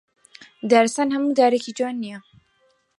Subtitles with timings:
[0.71, 2.19] دارستان هەموو دارێکی جوان نییە